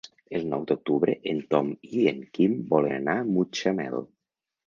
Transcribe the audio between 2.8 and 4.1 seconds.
anar a Mutxamel.